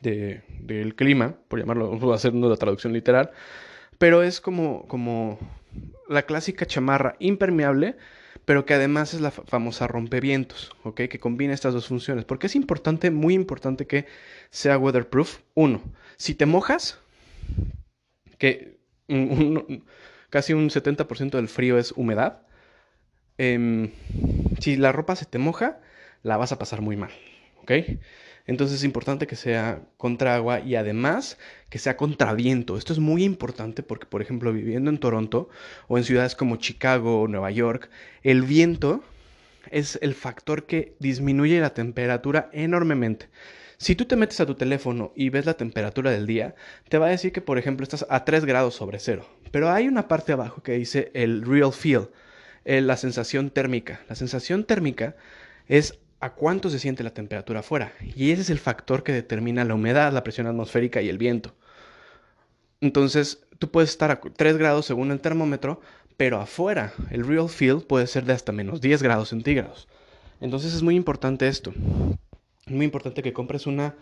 [0.00, 3.32] del clima, por llamarlo, vamos a hacer la traducción literal,
[3.98, 5.40] pero es como, como
[6.08, 7.96] la clásica chamarra impermeable,
[8.44, 11.02] pero que además es la famosa rompevientos, ¿ok?
[11.08, 14.06] Que combina estas dos funciones, porque es importante, muy importante que
[14.50, 15.38] sea weatherproof.
[15.54, 15.82] Uno,
[16.16, 17.00] si te mojas,
[18.38, 18.78] que
[20.30, 22.44] casi un 70% del frío es humedad,
[23.38, 23.90] Em,
[24.60, 25.80] si la ropa se te moja,
[26.22, 27.10] la vas a pasar muy mal,
[27.62, 27.72] ¿ok?
[28.46, 31.38] Entonces es importante que sea contra agua y además
[31.70, 32.76] que sea contra viento.
[32.76, 35.48] Esto es muy importante porque, por ejemplo, viviendo en Toronto
[35.88, 37.88] o en ciudades como Chicago o Nueva York,
[38.22, 39.02] el viento
[39.70, 43.28] es el factor que disminuye la temperatura enormemente.
[43.78, 46.54] Si tú te metes a tu teléfono y ves la temperatura del día,
[46.88, 49.26] te va a decir que, por ejemplo, estás a 3 grados sobre cero.
[49.50, 52.08] Pero hay una parte abajo que dice el real feel,
[52.64, 54.00] eh, la sensación térmica.
[54.08, 55.16] La sensación térmica
[55.68, 57.92] es a cuánto se siente la temperatura afuera.
[58.16, 61.54] Y ese es el factor que determina la humedad, la presión atmosférica y el viento.
[62.80, 65.80] Entonces, tú puedes estar a 3 grados según el termómetro,
[66.16, 69.88] pero afuera el real feel puede ser de hasta menos 10 grados centígrados.
[70.40, 71.72] Entonces es muy importante esto.
[72.66, 73.94] Es muy importante que compres una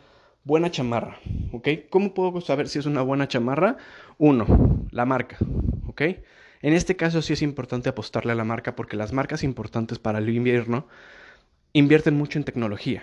[0.44, 1.18] buena chamarra,
[1.53, 1.68] ¿ok?
[1.90, 3.77] ¿Cómo puedo saber si es una buena chamarra?
[4.18, 5.38] Uno, la marca,
[5.87, 6.03] ¿ok?
[6.62, 10.20] En este caso sí es importante apostarle a la marca porque las marcas importantes para
[10.20, 10.87] el invierno
[11.72, 13.03] invierten mucho en tecnología.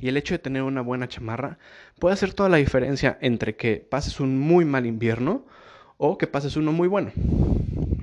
[0.00, 1.58] Y el hecho de tener una buena chamarra
[2.00, 5.46] puede hacer toda la diferencia entre que pases un muy mal invierno
[5.98, 7.12] o que pases uno muy bueno.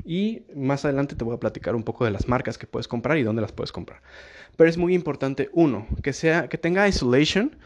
[0.05, 3.17] Y más adelante te voy a platicar un poco de las marcas que puedes comprar
[3.17, 4.01] y dónde las puedes comprar.
[4.55, 7.57] Pero es muy importante, uno, que, sea, que tenga isolation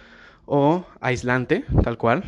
[0.46, 2.24] o aislante, tal cual.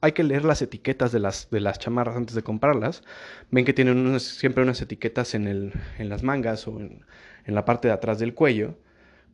[0.00, 3.02] Hay que leer las etiquetas de las, de las chamarras antes de comprarlas.
[3.50, 7.04] Ven que tienen siempre unas etiquetas en, el, en las mangas o en,
[7.44, 8.76] en la parte de atrás del cuello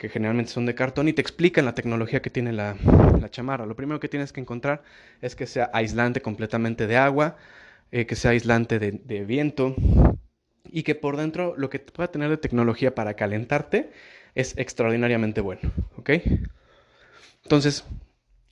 [0.03, 2.75] que generalmente son de cartón y te explican la tecnología que tiene la,
[3.21, 3.67] la, chamarra.
[3.67, 4.83] Lo primero que tienes que encontrar
[5.21, 7.37] es que sea aislante completamente de agua,
[7.93, 9.77] eh, que sea aislante de, de, viento
[10.65, 13.93] y que por dentro lo que pueda tener de tecnología para calentarte
[14.35, 15.71] es extraordinariamente bueno.
[15.97, 16.11] ¿Ok?
[17.45, 17.85] Entonces,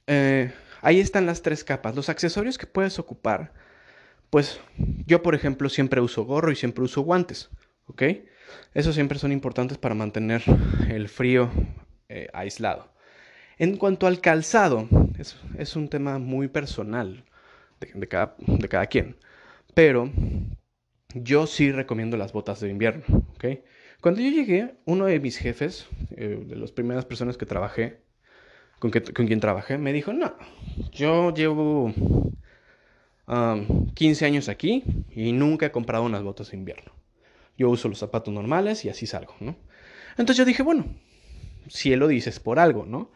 [0.06, 1.94] eh, ahí están las tres capas.
[1.94, 3.52] Los accesorios que puedes ocupar,
[4.30, 4.60] pues
[5.06, 7.50] yo por ejemplo siempre uso gorro y siempre uso guantes.
[7.86, 8.02] ¿Ok?
[8.74, 10.42] Esos siempre son importantes para mantener
[10.88, 11.50] el frío
[12.08, 12.92] eh, aislado.
[13.58, 14.88] En cuanto al calzado,
[15.58, 17.24] es, un tema muy personal
[17.80, 19.16] de, cada, quien.
[19.74, 20.10] Pero
[21.14, 23.04] yo sí recomiendo las botas de invierno.
[23.34, 23.62] ¿okay?
[24.00, 28.00] Cuando yo llegué, uno de mis jefes, eh, de las primeras personas que trabajé,
[28.80, 30.34] con, que, con quien trabajé, me dijo, no,
[30.90, 31.92] yo llevo
[33.28, 34.82] um, 15 años aquí
[35.14, 36.90] y nunca he comprado unas botas de invierno.
[37.56, 39.54] Yo uso los zapatos normales y así salgo, ¿no?
[40.12, 40.86] Entonces yo dije, bueno,
[41.68, 43.10] si él lo dice es por algo, ¿no?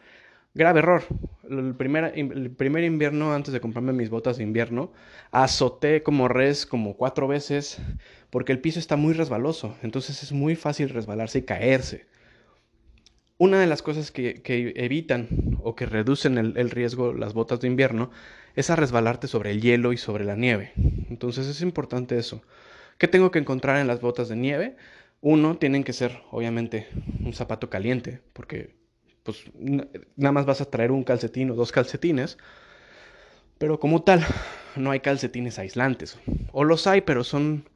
[0.53, 1.03] Grave error.
[1.49, 4.93] El primer, el primer invierno, antes de comprarme mis botas de invierno,
[5.31, 7.79] azoté como res como cuatro veces
[8.29, 9.75] porque el piso está muy resbaloso.
[9.81, 12.05] Entonces es muy fácil resbalarse y caerse.
[13.37, 14.41] Una de las cosas que,
[14.75, 15.27] evitan
[15.61, 18.09] o que reducen el, el, riesgo las botas de invierno
[18.55, 20.71] es a resbalarte sobre el hielo y sobre la nieve.
[21.09, 22.41] Entonces es importante eso.
[22.97, 24.77] ¿Qué tengo que encontrar en las botas de nieve?
[25.19, 26.87] Uno, tienen que ser, obviamente,
[27.23, 28.75] un zapato caliente, porque
[29.23, 29.43] pues
[30.15, 32.37] nada más vas a traer un calcetín o dos calcetines,
[33.57, 34.23] pero como tal,
[34.75, 36.19] no hay calcetines aislantes.
[36.51, 37.67] O los hay, pero son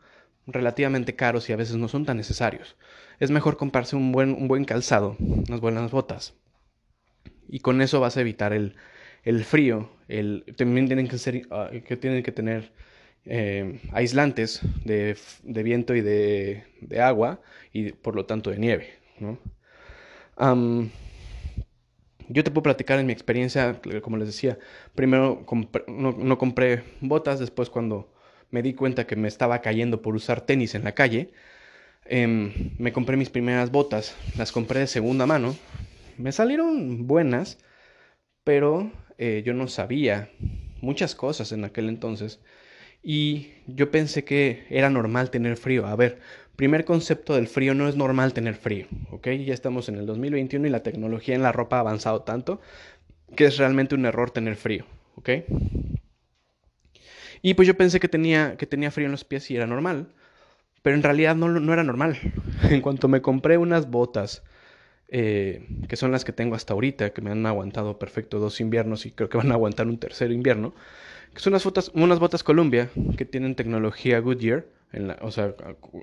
[0.46, 2.76] relativamente caros y a veces no son tan necesarios.
[3.20, 6.36] Es mejor comprarse un buen, un buen calzado, unas buenas botas.
[7.48, 8.76] Y con eso vas a evitar el,
[9.24, 9.90] el frío.
[10.08, 12.72] El, también tienen que, ser, uh, que tienen que tener
[13.26, 17.42] eh, aislantes de, de, viento y de, de, agua
[17.74, 18.90] y por lo tanto de nieve.
[19.20, 19.38] ¿no?
[22.30, 24.60] Yo te puedo platicar en mi experiencia, como les decía,
[24.96, 25.46] primero
[25.88, 28.14] no, no, compré botas, después cuando
[28.52, 31.32] me di cuenta que me estaba cayendo por usar tenis en la calle,
[32.06, 35.56] eh, me compré mis primeras botas, las compré de segunda mano,
[36.18, 37.58] me salieron buenas,
[38.44, 40.30] pero eh, yo no sabía
[40.82, 42.40] muchas cosas en aquel entonces
[43.02, 45.86] y yo pensé que era normal tener frío.
[45.86, 46.20] A ver,
[46.56, 49.28] primer concepto del frío, no es normal tener frío, ¿ok?
[49.46, 52.60] Ya estamos en el 2021 y la tecnología en la ropa ha avanzado tanto
[53.36, 54.86] que es realmente un error tener frío,
[55.16, 55.30] ¿ok?
[57.42, 60.10] Y pues yo pensé que tenía, que tenía frío en los pies y era normal,
[60.82, 62.18] pero en realidad no, era normal.
[62.70, 64.44] En cuanto me compré unas botas,
[65.08, 69.06] eh, que son las que tengo hasta ahorita, que me han aguantado perfecto dos inviernos
[69.06, 70.74] y creo que van a aguantar un tercer invierno,
[71.34, 75.54] que son unas botas, unas botas Columbia que tienen tecnología Goodyear, en la, o sea,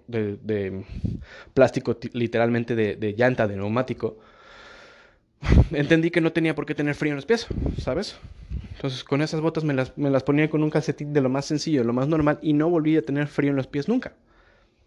[0.06, 0.84] de,
[1.54, 4.18] plástico literalmente de, de, llanta, de neumático.
[5.72, 7.46] Entendí que no tenía por qué tener frío en los pies,
[7.78, 8.16] ¿sabes?
[8.74, 11.46] Entonces con esas botas me las, me las ponía con un calcetín de lo más
[11.46, 14.14] sencillo, de lo más normal, y no volví a tener frío en los pies nunca.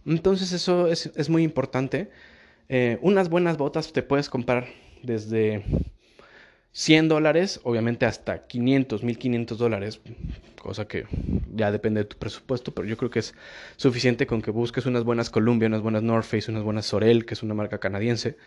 [0.06, 2.10] Entonces eso es, muy importante.
[2.68, 4.68] Eh, unas buenas botas te puedes comprar
[5.04, 5.64] desde
[6.72, 10.02] 100 dólares, obviamente hasta 500, 1500 dólares,
[10.62, 11.06] cosa que
[11.54, 13.34] ya depende de tu presupuesto, pero yo creo que es
[13.76, 17.34] suficiente con que busques unas buenas Columbia, unas buenas North Face, unas buenas Sorel, que
[17.34, 18.38] es una marca canadiense,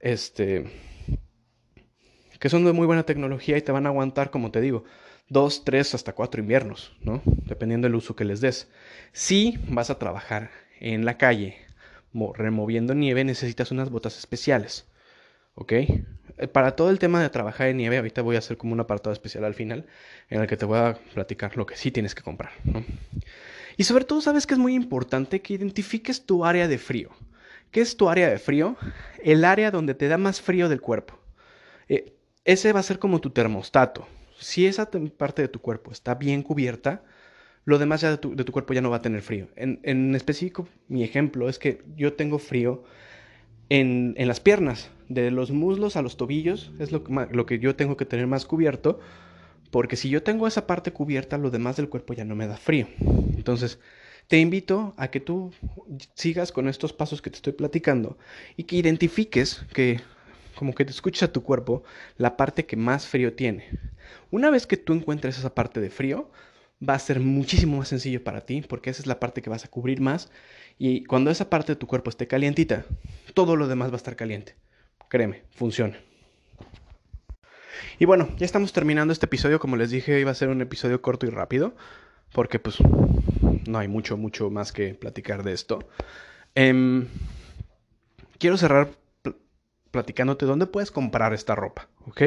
[0.00, 0.64] este,
[2.38, 4.84] que son de muy buena tecnología y te van a aguantar, como te digo,
[5.28, 7.22] dos, tres, hasta cuatro inviernos, ¿no?
[7.24, 8.70] Dependiendo del uso que les des.
[9.12, 11.56] Si vas a trabajar en la calle
[12.34, 14.86] removiendo nieve, necesitas unas botas especiales,
[15.54, 15.72] ¿ok?
[15.72, 18.80] eh, para todo el tema de trabajar en nieve, ahorita voy a hacer como un
[18.80, 19.86] apartado especial al final
[20.28, 22.52] en el que te voy a platicar lo que sí tienes que comprar.
[23.76, 27.10] Y sobre todo, sabes que es muy importante que identifiques tu área de frío.
[27.70, 28.76] ¿Qué es tu área de frío?
[29.22, 31.18] El área donde te da más frío del cuerpo.
[31.88, 32.14] Eh,
[32.44, 34.08] ese va a ser como tu termostato.
[34.38, 37.02] Si esa parte de tu cuerpo está bien cubierta,
[37.64, 39.48] lo demás ya de tu, cuerpo ya no va a tener frío.
[39.56, 42.82] En, específico, mi ejemplo es que yo tengo frío
[43.68, 47.96] en, las piernas, de los muslos a los tobillos, es lo lo que yo tengo
[47.96, 49.00] que tener más cubierto,
[49.70, 52.56] porque si yo tengo esa parte cubierta, lo demás del cuerpo ya no me da
[52.56, 52.88] frío.
[53.36, 53.78] Entonces,
[54.26, 55.52] te invito a que tú
[56.14, 58.16] sigas con estos pasos que te estoy platicando
[58.56, 60.00] y que identifiques que
[60.54, 61.82] como que te escuches a tu cuerpo
[62.16, 63.64] la parte que más frío tiene.
[64.30, 66.30] Una vez que tú encuentres esa parte de frío,
[66.86, 69.64] va a ser muchísimo más sencillo para ti porque esa es la parte que vas
[69.64, 70.30] a cubrir más
[70.78, 72.84] y cuando esa parte de tu cuerpo esté calientita,
[73.34, 74.54] todo lo demás va a estar caliente.
[75.08, 75.98] Créeme, funciona.
[77.98, 79.60] Y bueno, ya estamos terminando este episodio.
[79.60, 81.74] Como les dije, iba a ser un episodio corto y rápido.
[82.32, 82.78] Porque pues
[83.66, 85.80] no hay mucho, mucho más que platicar de esto.
[86.54, 87.06] Em,
[88.38, 88.90] quiero cerrar
[89.90, 92.22] platicándote dónde puedes comprar esta ropa, ¿ok?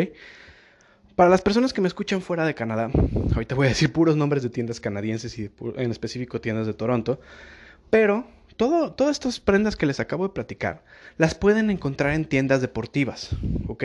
[1.15, 2.89] Para las personas que me escuchan fuera de Canadá,
[3.33, 7.19] ahorita voy a decir puros nombres de tiendas canadienses y en específico tiendas de Toronto,
[7.91, 8.25] pero
[8.57, 10.83] todo, todas estas prendas que les acabo de platicar
[11.17, 13.29] las pueden encontrar en tiendas deportivas,
[13.67, 13.83] ¿ok?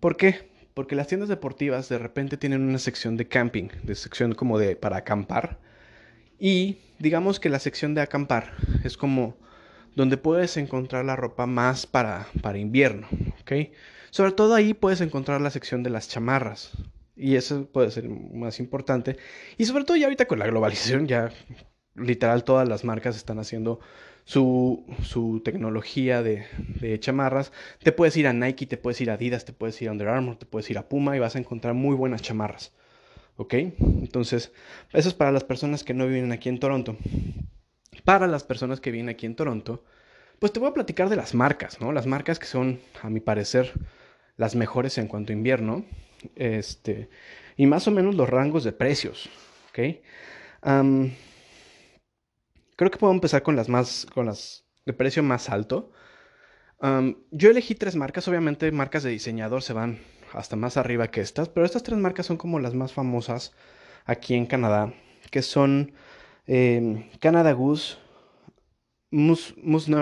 [0.00, 0.50] ¿Por qué?
[0.74, 4.76] Porque las tiendas deportivas de repente tienen una sección de camping, de sección como de
[4.76, 5.58] para acampar.
[6.38, 8.52] Y digamos que la sección de acampar
[8.84, 9.34] es como
[9.96, 13.08] donde puedes encontrar la ropa más para, para invierno,
[13.40, 13.52] ¿ok?
[14.10, 16.72] Sobre todo ahí puedes encontrar la sección de las chamarras.
[17.16, 19.16] Y eso puede ser más importante.
[19.58, 21.30] Y sobre todo ya ahorita con la globalización, ya
[21.94, 23.80] literal todas las marcas están haciendo
[24.24, 26.46] su, tecnología de,
[27.00, 27.52] chamarras.
[27.82, 30.08] Te puedes ir a Nike, te puedes ir a Adidas, te puedes ir a Under
[30.08, 32.72] Armour, te puedes ir a Puma y vas a encontrar muy buenas chamarras.
[33.36, 33.54] ¿Ok?
[33.54, 34.52] Entonces,
[34.92, 36.96] eso es para las personas que no viven aquí en Toronto.
[38.04, 39.84] Para las personas que viven aquí en Toronto,
[40.38, 41.92] pues te voy a platicar de las marcas, ¿no?
[41.92, 43.72] Las marcas que son, a mi parecer,
[44.40, 45.84] las mejores en cuanto a invierno.
[46.34, 47.10] Este,
[47.58, 49.28] y más o menos los rangos de precios.
[49.72, 49.92] Creo
[52.90, 55.92] que puedo empezar con las más, con las de precio más alto.
[57.30, 59.98] yo elegí tres marcas, obviamente marcas de diseñador se van
[60.32, 63.52] hasta más arriba que estas, pero estas tres marcas son como las más famosas
[64.06, 64.94] aquí en Canadá,
[65.30, 65.92] que son
[66.46, 67.98] em, Canada Goose,
[69.10, 69.92] Moose, Moose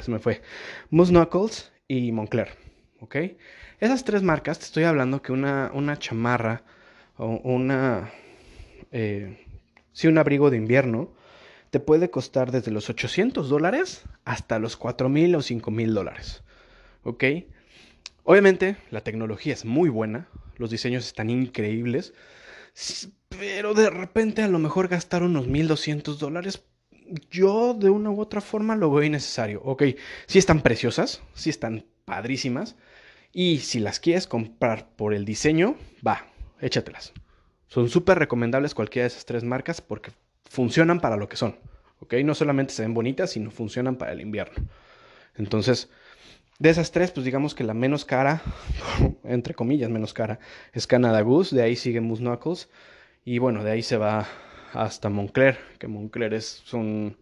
[0.00, 0.40] se me fue,
[0.90, 2.67] Moose Knuckles y Moncler,
[3.00, 3.16] ¿ok?
[3.80, 6.62] Esas tres marcas, te estoy hablando que una, una chamarra
[7.16, 8.10] o una,
[8.92, 9.46] eh,
[9.92, 11.12] sí, un abrigo de invierno,
[11.70, 16.42] te puede costar desde los 800 dólares hasta los 4 mil o 5 mil dólares.
[17.04, 17.24] ¿Ok?
[18.24, 22.12] Obviamente la tecnología es muy buena, los diseños están increíbles,
[23.28, 26.64] pero de repente a lo mejor gastar unos 1200 dólares,
[27.30, 29.62] yo de una u otra forma lo veo innecesario.
[29.64, 29.84] Ok,
[30.26, 32.76] sí están preciosas, sí están padrísimas,
[33.32, 36.26] y si las quieres comprar por el diseño, va,
[36.60, 37.12] échatelas.
[37.68, 40.10] Son súper recomendables cualquiera de esas tres marcas porque
[40.48, 41.56] funcionan para lo que son.
[42.00, 42.14] ¿Ok?
[42.24, 44.66] No solamente se ven bonitas, sino funcionan para el invierno.
[45.36, 45.90] Entonces,
[46.58, 48.42] de esas tres, pues digamos que la menos cara,
[49.24, 50.38] entre comillas, menos cara,
[50.72, 51.54] es Canada Goose.
[51.54, 52.70] De ahí sigue Moose Knuckles.
[53.24, 54.26] Y bueno, de ahí se va
[54.72, 57.16] hasta Moncler, que Moncler es, son,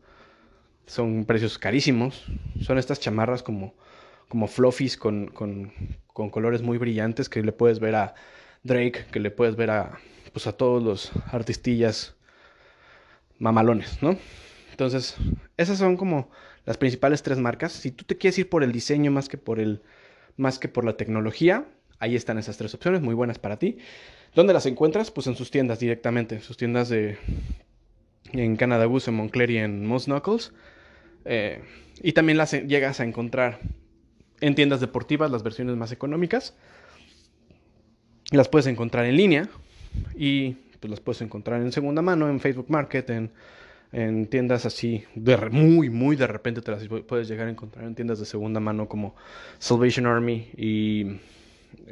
[0.86, 2.24] son precios carísimos.
[2.60, 3.74] Son estas chamarras como,
[4.28, 5.72] como fluffies con, con,
[6.12, 8.14] con colores muy brillantes que le puedes ver a
[8.62, 9.98] Drake, que le puedes ver a,
[10.32, 12.16] pues a todos los artistillas
[13.38, 14.18] mamalones, ¿no?
[14.70, 15.16] Entonces,
[15.56, 16.30] esas son como
[16.64, 17.72] las principales tres marcas.
[17.72, 19.82] Si tú te quieres ir por el diseño más que por el
[20.36, 21.64] más que por la tecnología,
[21.98, 23.78] ahí están esas tres opciones, muy buenas para ti.
[24.34, 25.10] ¿Dónde las encuentras?
[25.10, 27.16] Pues en sus tiendas directamente, en sus tiendas de
[28.32, 30.52] en Canada Goose, en Moncler y en Moss Knuckles.
[31.24, 31.62] Eh,
[32.02, 33.60] y también las llegas a encontrar
[34.40, 36.54] en tiendas deportivas, las versiones más económicas.
[38.30, 39.48] Las puedes encontrar en línea
[40.16, 43.30] y pues las puedes encontrar en segunda mano, en Facebook Market, en,
[43.92, 47.94] en tiendas así, de, muy, muy de repente te las puedes llegar a encontrar en
[47.94, 49.14] tiendas de segunda mano como
[49.58, 51.18] Salvation Army y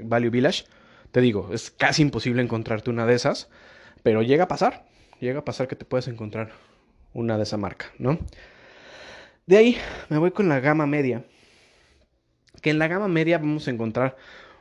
[0.02, 0.64] Value Village.
[1.12, 3.48] Te digo, es casi imposible encontrarte una de esas,
[4.02, 4.86] pero llega a pasar,
[5.20, 6.50] llega a pasar que te puedes encontrar
[7.12, 8.18] una de esa marca, ¿no?
[9.46, 9.76] De ahí
[10.08, 11.24] me voy con la gama media,
[12.64, 14.16] que en la gama media vamos a encontrar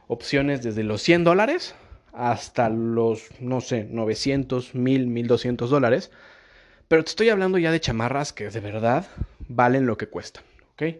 [0.08, 1.74] opciones desde los 100 dólares
[2.12, 6.12] hasta los, no sé, 900, 1000, 1200 dólares.
[6.90, 9.08] Pero te estoy hablando ya de chamarras que de verdad
[9.48, 10.98] valen lo que cuestan, ¿ok?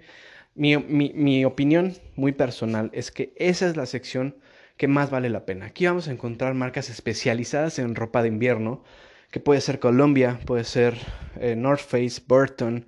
[0.56, 4.38] Mi, mi, opinión muy personal es que esa es la sección
[4.78, 5.66] que más vale la pena.
[5.66, 8.82] Aquí vamos a encontrar marcas especializadas en ropa de invierno,
[9.30, 10.98] que puede ser Columbia, puede ser
[11.38, 12.86] eh, North Face, Burton,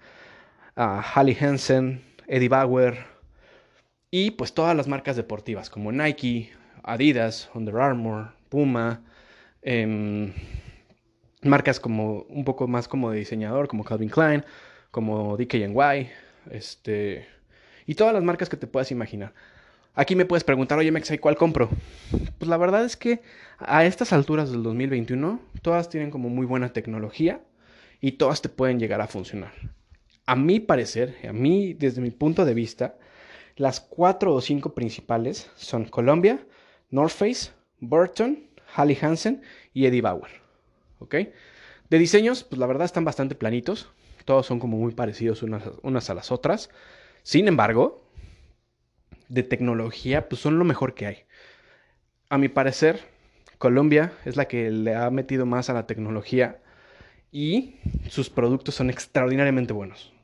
[0.77, 3.14] uh, Hallie Hansen, Eddie Bauer
[4.11, 6.51] y pues todas las marcas deportivas como Nike,
[6.83, 9.03] Adidas, Under Armour, Puma,
[9.61, 10.33] em,
[11.41, 14.43] marcas como un poco más como de diseñador, como Calvin Klein,
[14.91, 16.09] como DKNY,
[16.51, 17.27] este,
[17.85, 19.33] y todas las marcas que te puedas imaginar.
[19.93, 21.69] Aquí me puedes preguntar, oye Mexa, ¿cuál compro?
[22.37, 23.21] Pues la verdad es que
[23.57, 27.41] a estas alturas del 2021, todas tienen como muy buena tecnología
[28.01, 29.53] y todas te pueden llegar a funcionar.
[30.25, 32.97] A mi parecer, a mí, desde mi punto de vista,
[33.55, 36.45] las cuatro o cinco principales son Columbia,
[36.89, 39.41] North Face, Burton, Hallie Hansen
[39.73, 40.31] y Eddie Bauer.
[40.99, 41.15] ¿Ok?
[41.89, 43.89] De diseños, pues la verdad están bastante planitos.
[44.25, 46.69] Todos son como muy parecidos unas, unas a las otras.
[47.23, 48.03] Sin embargo,
[49.29, 51.17] de tecnología, pues son lo mejor que hay.
[52.29, 53.01] A mi parecer,
[53.57, 56.59] Colombia es la que le ha metido más a la tecnología
[57.31, 57.75] y
[58.09, 60.14] sus productos son extraordinariamente buenos.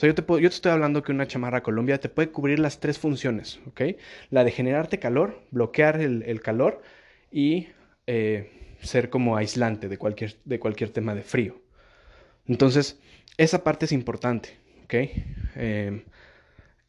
[0.00, 2.78] O yo te, yo te estoy hablando que una chamarra Colombia te puede cubrir las
[2.78, 3.82] tres funciones, ¿ok?
[4.30, 6.82] La de generarte calor, bloquear el, calor
[7.32, 7.68] y
[8.06, 11.60] eh, ser como aislante de cualquier, de cualquier tema de frío.
[12.46, 13.00] Entonces,
[13.38, 14.50] esa parte es importante,
[14.84, 14.94] ¿ok?
[15.56, 16.04] Eh,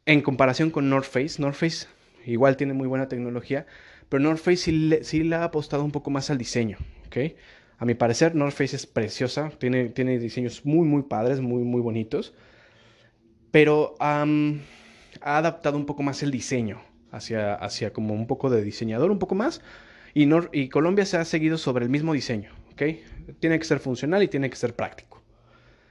[0.06, 1.88] en comparación con North Face, North Face
[2.26, 3.66] igual tiene muy buena tecnología,
[4.08, 7.18] pero North Face sí le, ha apostado un poco más al diseño, ¿ok?
[7.80, 11.82] A mi parecer, North Face es preciosa, tiene, tiene diseños muy, muy padres, muy, muy
[11.82, 12.36] bonitos,
[13.52, 14.26] pero ha
[15.22, 16.82] adaptado un poco más el diseño
[17.12, 19.62] hacia, como un poco de diseñador, un poco más,
[20.14, 22.84] y, y Colombia se ha seguido sobre el mismo diseño, ¿ok?
[23.40, 25.22] Tiene que ser funcional y tiene que ser práctico.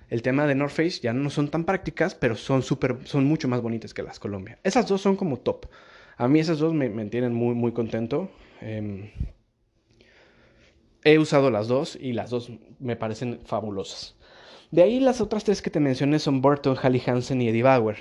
[0.08, 3.46] El tema de North Face ya no son tan prácticas, pero son, super, son mucho
[3.46, 4.58] más bonitas que las Colombia.
[4.64, 5.66] Esas dos son como top.
[6.16, 8.30] A mí esas dos me, me tienen muy, muy contento.
[8.60, 9.10] Em,
[11.04, 14.17] he usado las dos y las dos me parecen fabulosas.
[14.70, 17.96] De ahí las otras tres que te mencioné son Burton, Hallie Hansen y Eddie Bauer.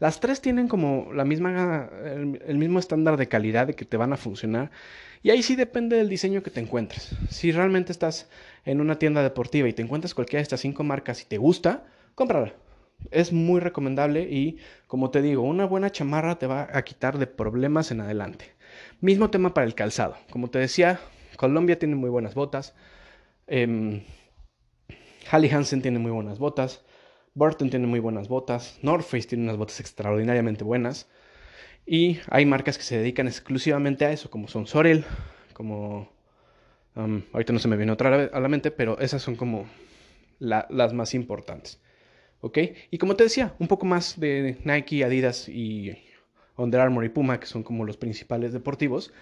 [0.00, 1.90] las tres tienen como la misma,
[2.46, 4.70] el, mismo estándar de calidad de que te van a funcionar.
[5.22, 7.14] Y ahí sí depende del diseño que te encuentres.
[7.28, 8.30] Si realmente estás
[8.64, 11.84] en una tienda deportiva y te encuentras cualquiera de estas cinco marcas y te gusta,
[12.14, 12.54] cómprala.
[13.10, 17.26] Es muy recomendable y, como te digo, una buena chamarra te va a quitar de
[17.26, 18.46] problemas en adelante.
[19.00, 20.16] Mismo tema para el calzado.
[20.30, 21.00] Como te decía,
[21.36, 22.74] Colombia tiene muy buenas botas.
[23.46, 24.02] Eh,
[25.30, 26.84] Hallie Hansen tiene muy buenas botas.
[27.34, 28.78] Burton tiene muy buenas botas.
[28.82, 31.08] North Face tiene unas botas extraordinariamente buenas.
[31.86, 35.04] Y hay marcas que se dedican exclusivamente a eso, como son Sorel,
[35.52, 36.10] como
[36.94, 39.66] ahorita no se me viene otra a la mente, pero esas son como
[40.38, 41.80] las más importantes.
[42.40, 42.58] ¿Ok?
[42.90, 45.96] Y como te decía, un poco más de Nike, Adidas y
[46.56, 49.12] Under Armour y Puma, que son como los principales deportivos,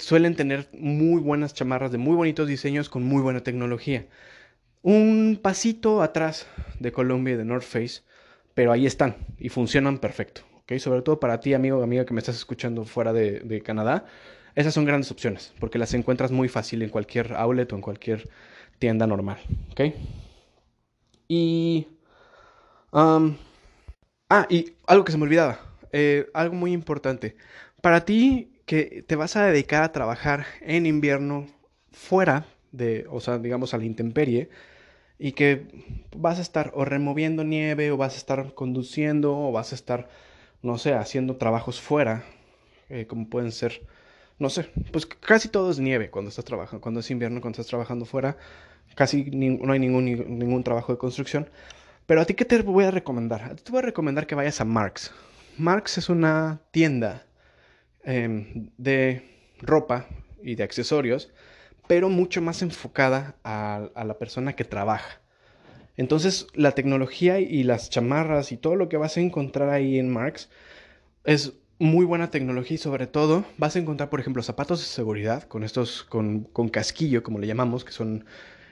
[0.00, 4.06] suelen tener muy buenas chamarras de muy bonitos diseños con muy buena tecnología.
[4.82, 6.46] Un pasito atrás
[6.78, 8.02] de Columbia y de North Face,
[8.54, 10.42] pero ahí están y funcionan perfecto.
[10.62, 10.78] ¿ok?
[10.78, 14.06] Sobre todo para ti, amigo o amiga que me estás escuchando fuera de Canadá
[14.54, 18.28] esas son grandes opciones, porque las encuentras muy fácil en cualquier outlet o en cualquier
[18.78, 19.38] tienda normal.
[19.72, 19.94] ¿Ok?
[21.28, 21.86] Y...
[22.92, 25.60] ah, y algo que se me olvidaba.
[25.92, 27.36] Eh, algo muy importante.
[27.80, 31.46] Para ti que te vas a dedicar a trabajar en invierno
[31.92, 34.50] fuera de, o sea, digamos a la intemperie,
[35.20, 35.68] y que
[36.16, 40.08] vas a estar o removiendo nieve, o vas a estar conduciendo, o vas a estar,
[40.62, 42.24] no sé, haciendo trabajos fuera,
[42.88, 43.82] eh, como pueden ser
[44.40, 47.66] no sé, pues casi todo es nieve cuando estás trabajando, cuando es invierno, cuando estás
[47.66, 48.38] trabajando fuera,
[48.94, 51.48] casi no hay ningún, ningún trabajo de construcción.
[52.06, 53.42] Pero a ti, ¿qué te voy a recomendar?
[53.42, 55.12] A ti te voy a recomendar que vayas a Marks.
[55.58, 57.26] Marks es una tienda
[58.02, 59.22] em, de
[59.60, 60.06] ropa
[60.42, 61.30] y de accesorios,
[61.90, 65.20] pero mucho más enfocada a, la persona que trabaja.
[65.96, 70.08] Entonces, la tecnología y las chamarras y todo lo que vas a encontrar ahí en
[70.08, 70.50] Marks
[71.24, 75.42] es muy buena tecnología y sobre todo vas a encontrar, por ejemplo, zapatos de seguridad
[75.42, 78.24] con estos, con, casquillo, como le llamamos, que son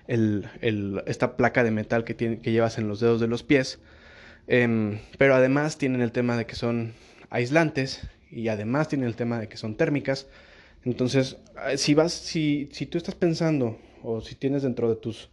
[0.07, 3.81] esta placa de metal que, tiene, que llevas en los dedos de los pies.
[4.47, 6.95] Em, pero además tienen el tema de que son
[7.31, 10.29] aislantes y además tienen el tema de que son térmicas.
[10.85, 15.31] Entonces, eh, si vas, si, si tú estás pensando o si tienes dentro de tus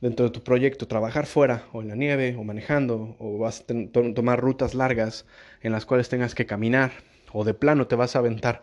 [0.00, 4.12] dentro de tu proyecto trabajar fuera o en la nieve o manejando o vas a
[4.14, 5.24] tomar rutas largas
[5.62, 6.92] en las cuales tengas que caminar
[7.32, 8.62] o de plano te vas a aventar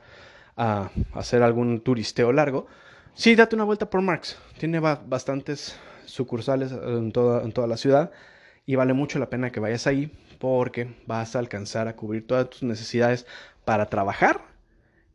[0.56, 2.68] a, hacer algún turisteo largo,
[3.16, 4.38] sí, date una vuelta por Marx.
[4.60, 8.12] Tiene bastantes sucursales en toda, en toda la ciudad
[8.66, 12.50] y vale mucho la pena que vayas ahí porque vas a alcanzar a cubrir todas
[12.50, 13.26] tus necesidades
[13.66, 14.51] para trabajar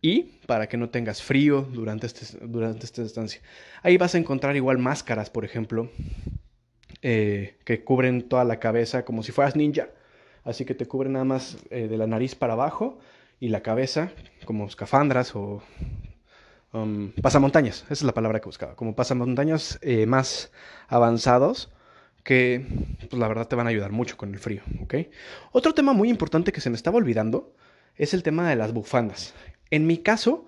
[0.00, 3.40] y para que no tengas frío durante, este, durante esta estancia.
[3.82, 5.90] Ahí vas a encontrar igual máscaras, por ejemplo,
[7.02, 9.88] eh, que cubren toda la cabeza como si fueras ninja.
[10.44, 12.98] Así que te cubren nada más eh, de la nariz para abajo
[13.40, 14.12] y la cabeza
[14.44, 15.62] como escafandras o
[16.72, 17.82] um, pasamontañas.
[17.84, 18.76] Esa es la palabra que buscaba.
[18.76, 20.52] Como pasamontañas eh, más
[20.88, 21.72] avanzados
[22.22, 22.66] que
[22.98, 24.62] pues, la verdad te van a ayudar mucho con el frío.
[25.52, 27.54] Otro tema muy importante que se me estaba olvidando
[27.96, 29.34] es el tema de las bufandas.
[29.70, 30.46] En mi caso,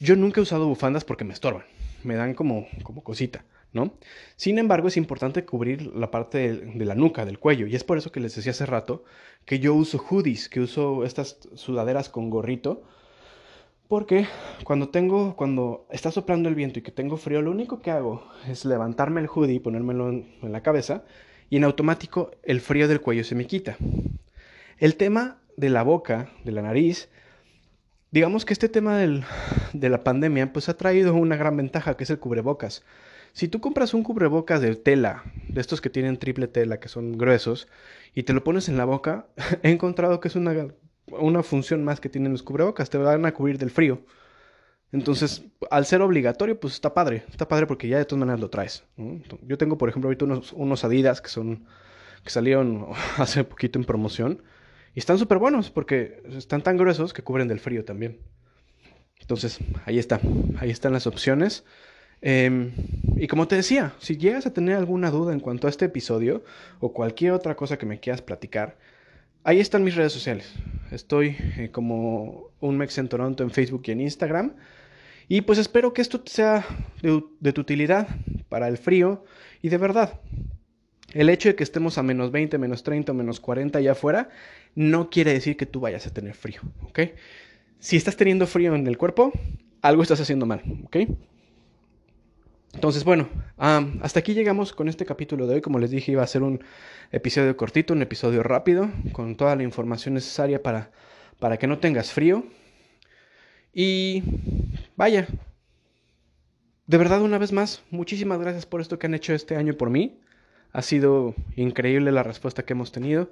[0.00, 1.64] yo nunca he usado bufandas porque me estorban,
[2.02, 3.94] me dan como, como cosita, ¿no?
[4.36, 7.98] Sin embargo, es importante cubrir la parte de, la nuca, del cuello, y es por
[7.98, 9.04] eso que les decía hace rato
[9.44, 12.82] que yo uso hoodies, que uso estas sudaderas con gorrito,
[13.88, 14.26] porque
[14.64, 18.26] cuando tengo, cuando está soplando el viento y que tengo frío, lo único que hago
[18.48, 21.04] es levantarme el hoodie y ponérmelo en la cabeza,
[21.50, 23.76] y en automático el frío del cuello se me quita.
[24.78, 27.10] El tema de la boca, de la nariz,
[28.12, 32.10] digamos que este tema de la pandemia pues ha traído una gran ventaja que es
[32.10, 32.84] el cubrebocas.
[33.32, 37.16] Si tú compras un cubrebocas de tela, de estos que tienen triple tela, que son
[37.16, 37.66] gruesos,
[38.14, 39.26] y te lo pones en la boca,
[39.62, 40.68] he encontrado que es una,
[41.06, 44.02] una función más que tienen los cubrebocas, te van a cubrir del frío.
[44.92, 48.50] Entonces, al ser obligatorio, pues está padre, está padre porque ya de todas maneras lo
[48.50, 48.84] traes.
[49.40, 51.64] Yo tengo, por ejemplo, ahorita unos, unos Adidas que son
[52.22, 54.42] que salieron hace poquito en promoción
[54.94, 58.18] y están súper buenos porque están tan gruesos que cubren del frío también.
[59.20, 60.20] Entonces, ahí está.
[60.58, 61.64] Ahí están las opciones.
[62.20, 62.72] Em,
[63.16, 66.44] y como te decía, si llegas a tener alguna duda en cuanto a este episodio
[66.80, 68.76] o cualquier otra cosa que me quieras platicar,
[69.44, 70.52] ahí están mis redes sociales.
[70.90, 74.52] Estoy eh, como un Mex en Toronto en Facebook y en Instagram.
[75.28, 76.66] Y pues espero que esto sea
[77.00, 78.08] de, de tu utilidad
[78.48, 79.24] para el frío
[79.62, 80.20] y de verdad.
[81.14, 84.30] El hecho de que estemos a menos 20, menos 30 o menos 40 allá afuera
[84.74, 87.00] no quiere decir que tú vayas a tener frío, ¿ok?
[87.78, 89.32] Si estás teniendo frío en el cuerpo,
[89.82, 90.96] algo estás haciendo mal, ¿ok?
[92.74, 95.60] Entonces, bueno, hasta aquí llegamos con este capítulo de hoy.
[95.60, 96.64] Como les dije, iba a ser un
[97.10, 100.90] episodio cortito, un episodio rápido, con toda la información necesaria para,
[101.38, 102.44] para que no tengas frío.
[103.74, 104.22] Y
[104.96, 105.28] vaya,
[106.86, 109.90] de verdad una vez más, muchísimas gracias por esto que han hecho este año por
[109.90, 110.18] mí.
[110.72, 113.30] Ha sido increíble la respuesta que hemos tenido.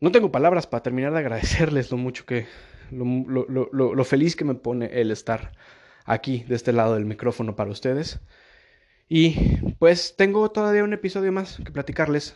[0.00, 2.46] No tengo palabras para terminar de agradecerles lo mucho que,
[2.90, 5.52] lo, feliz que me pone el estar
[6.04, 8.20] aquí, de este lado del micrófono para ustedes.
[9.08, 12.34] Y pues tengo todavía un episodio más que platicarles,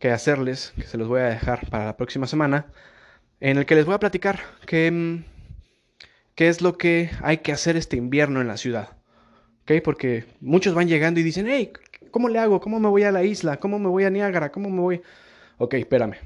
[0.00, 2.66] que hacerles, que se los voy a dejar para la próxima semana,
[3.40, 5.24] en el que les voy a platicar qué, mm,
[6.34, 8.96] qué es lo que hay que hacer este invierno en la ciudad.
[9.62, 9.82] ¿Ok?
[9.84, 11.72] Porque muchos van llegando y dicen, hey,
[12.10, 12.60] ¿cómo le hago?
[12.60, 13.58] ¿Cómo me voy a la isla?
[13.58, 14.50] ¿Cómo me voy a Niágara?
[14.50, 15.02] ¿Cómo me voy?
[15.58, 16.16] Ok, espérame.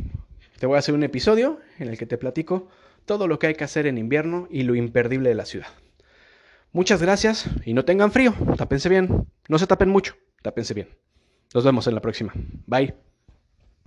[0.60, 2.68] Te voy a hacer un episodio en el que te platico
[3.06, 5.68] todo lo que hay que hacer en invierno y lo imperdible de la ciudad.
[6.70, 9.26] Muchas gracias y no tengan frío, tápense bien.
[9.48, 10.90] No se tapen mucho, tápense bien.
[11.54, 12.34] Nos vemos en la próxima.
[12.66, 13.09] Bye.